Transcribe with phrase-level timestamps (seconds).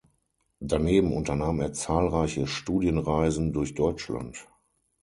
[0.61, 4.47] Daneben unternahm er zahlreiche Studienreisen durch Deutschland.